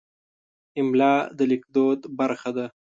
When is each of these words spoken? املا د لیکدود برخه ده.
املا 0.79 1.13
د 1.37 1.39
لیکدود 1.51 1.99
برخه 2.19 2.49
ده. 2.57 2.65